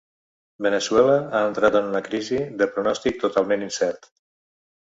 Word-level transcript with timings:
Veneçuela 0.65 1.17
ha 1.17 1.41
entrat 1.49 1.77
en 1.81 1.91
una 1.91 2.03
crisi 2.07 2.39
de 2.63 2.69
pronòstic 2.79 3.23
totalment 3.27 3.67
incert. 3.71 4.11